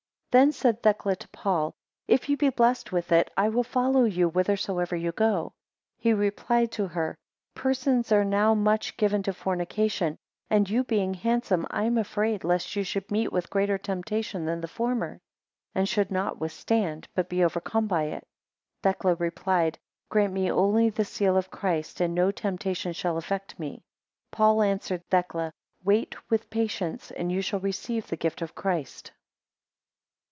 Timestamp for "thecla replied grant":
18.83-20.31